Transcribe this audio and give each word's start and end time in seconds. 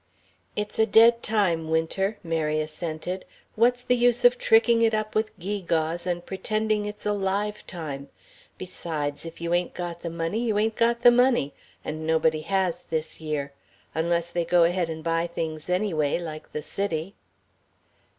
"It's 0.55 0.79
a 0.79 0.87
dead 0.87 1.21
time, 1.21 1.69
Winter," 1.69 2.17
Mary 2.23 2.59
assented. 2.59 3.23
"What's 3.55 3.83
the 3.83 3.95
use 3.95 4.25
of 4.25 4.39
tricking 4.39 4.81
it 4.81 4.95
up 4.95 5.13
with 5.13 5.37
gewgaws 5.37 6.07
and 6.07 6.25
pretending 6.25 6.87
it's 6.87 7.05
a 7.05 7.13
live 7.13 7.67
time? 7.67 8.09
Besides, 8.57 9.27
if 9.27 9.39
you 9.39 9.53
ain't 9.53 9.75
got 9.75 10.01
the 10.01 10.09
money, 10.09 10.39
you 10.39 10.57
ain't 10.57 10.75
got 10.75 11.01
the 11.03 11.11
money. 11.11 11.53
And 11.85 12.07
nobody 12.07 12.41
has, 12.41 12.81
this 12.81 13.21
year. 13.21 13.53
Unless 13.93 14.31
they 14.31 14.43
go 14.43 14.63
ahead 14.63 14.89
and 14.89 15.03
buy 15.03 15.27
things 15.27 15.69
anyway, 15.69 16.17
like 16.17 16.51
the 16.51 16.63
City." 16.63 17.13